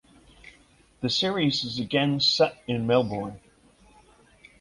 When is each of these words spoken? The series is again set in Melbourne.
The 1.01 1.11
series 1.11 1.63
is 1.63 1.77
again 1.77 2.19
set 2.21 2.57
in 2.65 2.87
Melbourne. 2.87 3.39